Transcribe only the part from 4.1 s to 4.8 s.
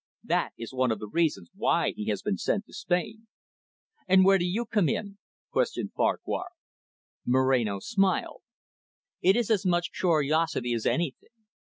where do you